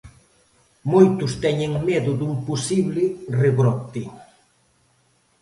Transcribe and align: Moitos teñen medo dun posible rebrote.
Moitos 0.93 1.31
teñen 1.43 1.71
medo 1.87 2.11
dun 2.19 2.33
posible 2.47 3.03
rebrote. 3.41 4.03